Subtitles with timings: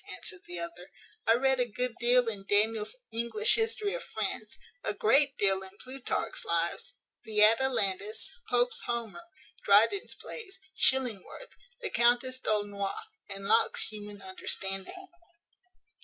[0.15, 0.89] answered the other.
[1.27, 5.77] "I read a good deal in Daniel's English History of France; a great deal in
[5.79, 9.25] Plutarch's Lives, the Atalantis, Pope's Homer,
[9.63, 11.49] Dryden's Plays, Chillingworth,
[11.81, 12.97] the Countess D'Aulnois,
[13.29, 15.07] and Locke's Human Understanding.